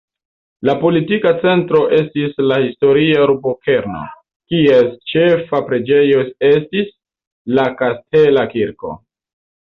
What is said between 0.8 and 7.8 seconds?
politika centro estis la historia urbokerno, kies ĉefa preĝejo estis la